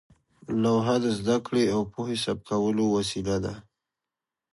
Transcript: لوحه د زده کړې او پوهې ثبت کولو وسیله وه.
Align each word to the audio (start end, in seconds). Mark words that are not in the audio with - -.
لوحه 0.61 0.95
د 1.03 1.05
زده 1.19 1.37
کړې 1.45 1.63
او 1.75 1.81
پوهې 1.93 2.15
ثبت 2.23 2.43
کولو 2.51 2.83
وسیله 2.97 3.35
وه. 3.43 3.55